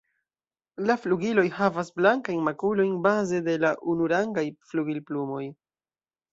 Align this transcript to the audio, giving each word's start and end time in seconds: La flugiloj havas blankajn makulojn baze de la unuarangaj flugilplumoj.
La 0.89 0.95
flugiloj 1.03 1.43
havas 1.57 1.91
blankajn 1.99 2.41
makulojn 2.49 2.97
baze 3.05 3.43
de 3.51 3.57
la 3.67 3.73
unuarangaj 3.95 4.49
flugilplumoj. 4.73 5.47